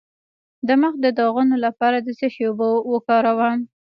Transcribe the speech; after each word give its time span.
د 0.67 0.69
مخ 0.81 0.93
د 1.01 1.05
داغونو 1.17 1.55
لپاره 1.65 1.97
د 2.01 2.07
څه 2.19 2.27
شي 2.33 2.43
اوبه 2.49 2.67
وکاروم؟ 2.93 3.59